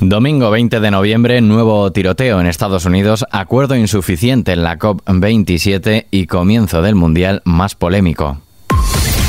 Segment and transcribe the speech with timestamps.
[0.00, 6.26] Domingo 20 de noviembre, nuevo tiroteo en Estados Unidos, acuerdo insuficiente en la COP27 y
[6.26, 8.40] comienzo del Mundial más polémico.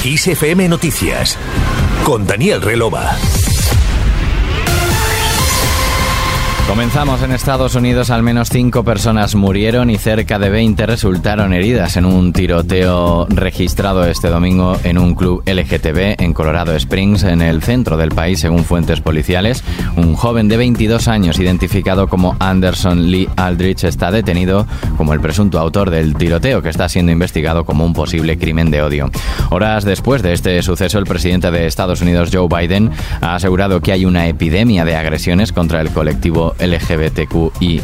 [0.06, 1.38] ISFM Noticias
[2.06, 3.18] con Daniel Relova.
[6.72, 11.98] Comenzamos en Estados Unidos, al menos cinco personas murieron y cerca de 20 resultaron heridas
[11.98, 17.62] en un tiroteo registrado este domingo en un club LGTB en Colorado Springs, en el
[17.62, 19.66] centro del país, según fuentes policiales.
[19.98, 24.66] Un joven de 22 años, identificado como Anderson Lee Aldrich, está detenido
[24.96, 28.82] como el presunto autor del tiroteo, que está siendo investigado como un posible crimen de
[28.82, 29.12] odio.
[29.50, 33.92] Horas después de este suceso, el presidente de Estados Unidos, Joe Biden, ha asegurado que
[33.92, 37.82] hay una epidemia de agresiones contra el colectivo LGBTQI+,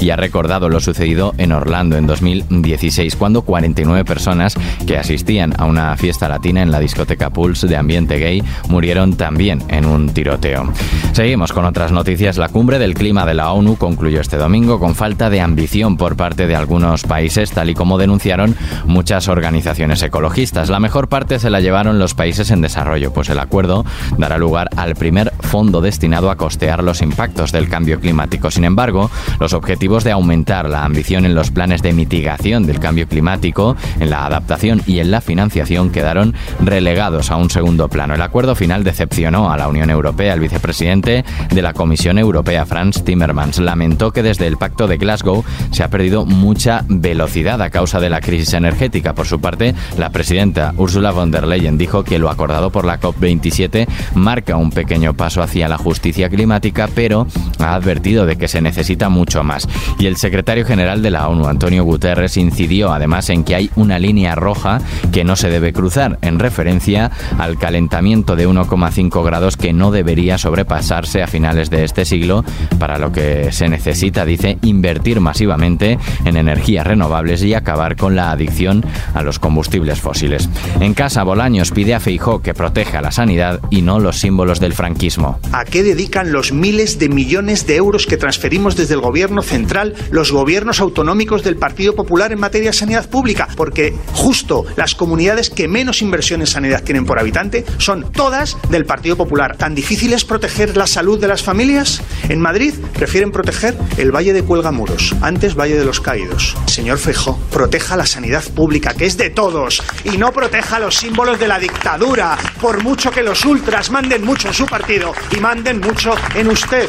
[0.00, 4.54] y ha recordado lo sucedido en Orlando en 2016, cuando 49 personas
[4.86, 9.62] que asistían a una fiesta latina en la discoteca Pulse de ambiente gay murieron también
[9.68, 10.72] en un tiroteo.
[11.12, 12.38] Seguimos con otras noticias.
[12.38, 16.16] La cumbre del clima de la ONU concluyó este domingo con falta de ambición por
[16.16, 18.54] parte de algunos países, tal y como denunciaron
[18.86, 20.70] muchas organizaciones ecologistas.
[20.70, 23.84] La mejor parte se la llevaron los países en desarrollo, pues el acuerdo
[24.18, 28.50] dará lugar al primer fondo destinado a costear los impactos del cambio climático.
[28.50, 33.06] Sin embargo, los objetivos de aumentar la ambición en los planes de mitigación del cambio
[33.06, 38.14] climático, en la adaptación y en la financiación quedaron relegados a un segundo plano.
[38.14, 40.34] El acuerdo final decepcionó a la Unión Europea.
[40.34, 45.44] El vicepresidente de la Comisión Europea, Franz Timmermans, lamentó que desde el Pacto de Glasgow
[45.70, 49.14] se ha perdido mucha velocidad a causa de la crisis energética.
[49.14, 53.00] Por su parte, la presidenta Ursula von der Leyen dijo que lo acordado por la
[53.00, 57.26] COP27 marca un pequeño paso hacia la justicia climática, pero
[57.58, 59.66] ha advertido de que se necesita mucho más.
[59.98, 63.98] Y el secretario general de la ONU, Antonio Guterres, incidió además en que hay una
[63.98, 64.80] línea roja
[65.12, 70.38] que no se debe cruzar, en referencia al calentamiento de 1,5 grados que no debería
[70.38, 72.44] sobrepasarse a finales de este siglo,
[72.78, 78.30] para lo que se necesita, dice, invertir masivamente en energías renovables y acabar con la
[78.30, 78.84] adicción
[79.14, 80.48] a los combustibles fósiles.
[80.80, 84.72] En casa, Bolaños pide a Feijó que proteja la sanidad y no los símbolos del
[84.72, 85.38] franquismo.
[85.52, 89.94] ¿A qué dedican los miles de millones de euros que transferimos desde el gobierno central,
[90.10, 95.50] los gobiernos autonómicos del Partido Popular en materia de sanidad pública, porque justo las comunidades
[95.50, 99.56] que menos inversión en sanidad tienen por habitante son todas del Partido Popular.
[99.56, 102.02] ¿Tan difícil es proteger la salud de las familias?
[102.28, 106.56] En Madrid prefieren proteger el Valle de Cuelgamuros, antes Valle de los Caídos.
[106.66, 111.38] Señor Feijó, proteja la sanidad pública, que es de todos, y no proteja los símbolos
[111.38, 115.80] de la dictadura, por mucho que los ultras manden mucho en su partido y manden
[115.80, 116.88] mucho en usted.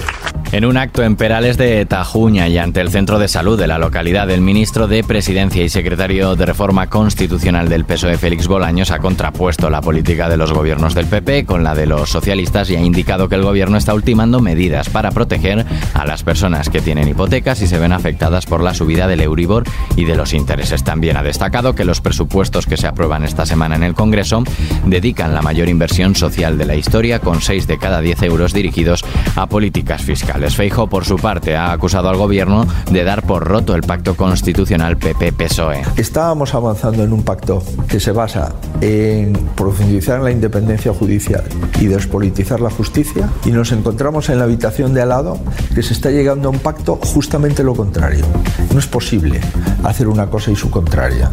[0.53, 3.77] En un acto en Perales de Tajuña y ante el centro de salud de la
[3.77, 8.99] localidad, el ministro de Presidencia y secretario de Reforma Constitucional del PSOE, Félix Bolaños, ha
[8.99, 12.81] contrapuesto la política de los gobiernos del PP con la de los socialistas y ha
[12.81, 17.61] indicado que el gobierno está ultimando medidas para proteger a las personas que tienen hipotecas
[17.61, 19.63] y se ven afectadas por la subida del Euribor
[19.95, 20.83] y de los intereses.
[20.83, 24.43] También ha destacado que los presupuestos que se aprueban esta semana en el Congreso
[24.85, 29.05] dedican la mayor inversión social de la historia, con 6 de cada 10 euros dirigidos
[29.37, 30.40] a políticas fiscales.
[30.49, 34.97] Feijo, por su parte, ha acusado al gobierno de dar por roto el pacto constitucional
[34.97, 35.83] PP-PSOE.
[35.97, 41.43] Estábamos avanzando en un pacto que se basa en profundizar en la independencia judicial
[41.79, 45.39] y despolitizar la justicia y nos encontramos en la habitación de al lado
[45.75, 48.25] que se está llegando a un pacto justamente lo contrario.
[48.73, 49.39] No es posible
[49.83, 51.29] hacer una cosa y su contraria.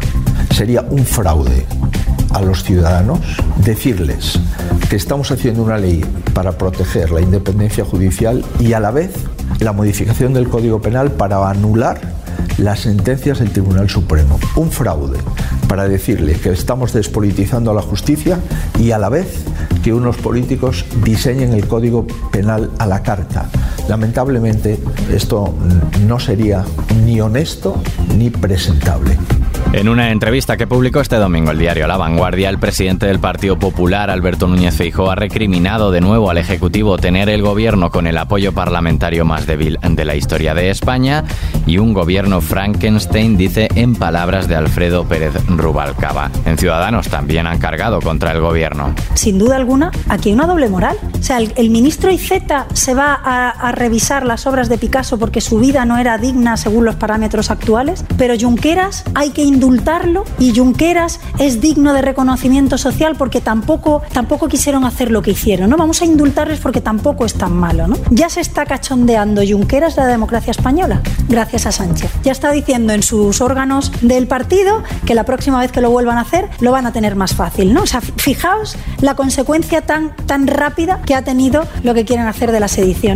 [0.51, 1.65] Sería un fraude
[2.31, 3.19] a los ciudadanos
[3.63, 4.39] decirles
[4.89, 6.03] que estamos haciendo una ley
[6.33, 9.13] para proteger la independencia judicial y a la vez
[9.59, 11.99] la modificación del Código Penal para anular
[12.57, 14.39] las sentencias del Tribunal Supremo.
[14.55, 15.17] Un fraude
[15.67, 18.39] para decirle que estamos despolitizando a la justicia
[18.79, 19.45] y a la vez
[19.83, 23.49] que unos políticos diseñen el Código Penal a la carta.
[23.87, 24.79] Lamentablemente
[25.11, 25.53] esto
[26.07, 26.65] no sería
[27.05, 27.81] ni honesto
[28.17, 29.17] ni presentable.
[29.71, 33.59] En una entrevista que publicó este domingo el diario La Vanguardia, el presidente del Partido
[33.59, 38.17] Popular, Alberto Núñez Feijóo, ha recriminado de nuevo al Ejecutivo tener el gobierno con el
[38.17, 41.23] apoyo parlamentario más débil de la historia de España
[41.67, 46.31] y un gobierno Frankenstein, dice en palabras de Alfredo Pérez Rubalcaba.
[46.45, 48.95] En Ciudadanos también han cargado contra el gobierno.
[49.13, 50.97] Sin duda alguna, aquí hay una doble moral.
[51.19, 55.41] O sea, el, ministro Iceta se va a, a revisar las obras de Picasso porque
[55.41, 60.55] su vida no era digna según los parámetros actuales, pero Junqueras hay que indultarlo y
[60.55, 65.69] Junqueras es digno de reconocimiento social porque tampoco, tampoco quisieron hacer lo que hicieron.
[65.69, 65.77] ¿no?
[65.77, 67.87] Vamos a indultarles porque tampoco es tan malo.
[67.87, 67.97] ¿no?
[68.09, 72.11] Ya se está cachondeando Junqueras la democracia española, gracias a Sánchez.
[72.23, 76.17] Ya está diciendo en sus órganos del partido que la próxima vez que lo vuelvan
[76.17, 77.73] a hacer lo van a tener más fácil.
[77.73, 77.83] ¿no?
[77.83, 82.51] O sea, fijaos la consecuencia tan, tan rápida que ha tenido lo que quieren hacer
[82.51, 83.09] de la sedición.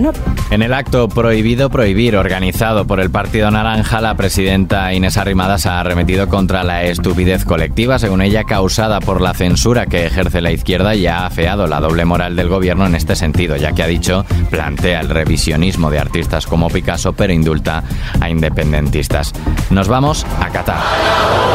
[0.50, 5.80] En el acto prohibido prohibir organizado por el Partido Naranja, la presidenta Inés Arrimadas ha
[5.80, 10.96] arremetido contra la estupidez colectiva, según ella, causada por la censura que ejerce la izquierda
[10.96, 14.26] y ha afeado la doble moral del gobierno en este sentido, ya que ha dicho
[14.50, 17.84] plantea el revisionismo de artistas como Picasso, pero indulta
[18.20, 19.34] a independentistas.
[19.70, 21.53] Nos vamos a Qatar.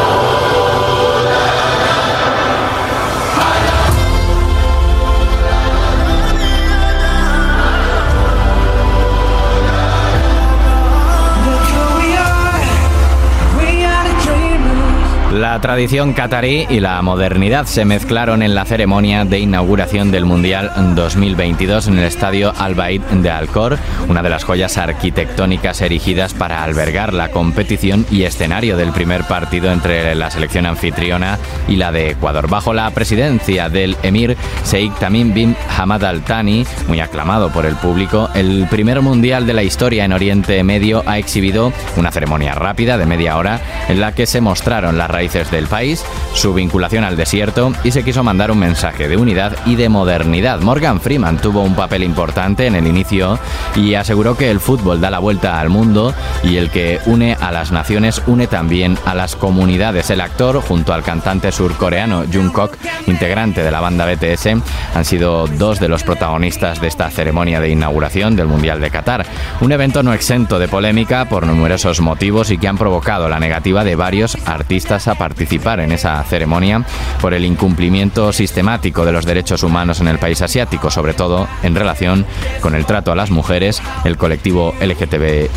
[15.38, 20.73] La tradición catarí y la modernidad se mezclaron en la ceremonia de inauguración del Mundial
[20.96, 26.64] 2022 en el estadio Al Baid de Alcor, una de las joyas arquitectónicas erigidas para
[26.64, 31.38] albergar la competición y escenario del primer partido entre la selección anfitriona
[31.69, 32.49] y la de Ecuador.
[32.50, 34.37] Bajo la presidencia del emir
[34.69, 39.55] Sheikh Tamim bin Hamad Al Thani, muy aclamado por el público, el primer Mundial de
[39.55, 44.11] la historia en Oriente Medio ha exhibido una ceremonia rápida de media hora en la
[44.11, 48.50] que se mostraron las raíces del país, su vinculación al desierto y se quiso mandar
[48.50, 50.60] un mensaje de unidad y de modernidad.
[50.60, 53.38] Morgan Freeman tuvo un papel importante en el inicio
[53.76, 57.52] y aseguró que el fútbol da la vuelta al mundo y el que une a
[57.52, 60.08] las naciones une también a las comunidades.
[60.08, 62.76] El actor, junto al cantante surcoreano Jungkook,
[63.06, 64.46] integrante de la banda BTS,
[64.94, 69.26] han sido dos de los protagonistas de esta ceremonia de inauguración del Mundial de Qatar.
[69.60, 73.84] Un evento no exento de polémica por numerosos motivos y que han provocado la negativa
[73.84, 76.85] de varios artistas a participar en esa ceremonia
[77.20, 81.75] por el incumplimiento sistemático de los derechos humanos en el país asiático, sobre todo en
[81.75, 82.25] relación
[82.61, 85.49] con el trato a las mujeres, el colectivo LGTB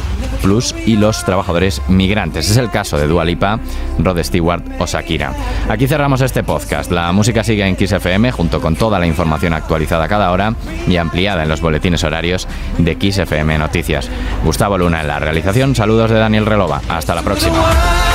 [0.86, 2.50] y los trabajadores migrantes.
[2.50, 3.60] Es el caso de Dua Lipa,
[4.00, 5.34] Rod Stewart o Shakira.
[5.70, 6.92] Aquí cerramos este podcast.
[6.92, 10.54] La música sigue en Kiss FM junto con toda la información actualizada cada hora
[10.88, 12.48] y ampliada en los boletines horarios
[12.78, 14.10] de Kiss FM Noticias.
[14.44, 15.76] Gustavo Luna en la realización.
[15.76, 16.82] Saludos de Daniel Relova.
[16.90, 18.11] Hasta la próxima.